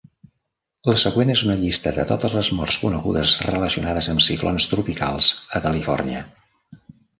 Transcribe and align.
La 0.91 0.95
següent 1.01 1.31
és 1.33 1.43
una 1.47 1.57
llista 1.59 1.93
de 1.97 2.05
totes 2.13 2.33
les 2.37 2.49
morts 2.61 2.79
conegudes 2.85 3.35
relacionades 3.49 4.09
amb 4.15 4.27
ciclons 4.31 4.69
tropicals 4.75 5.31
a 5.61 5.65
Califòrnia. 5.69 6.27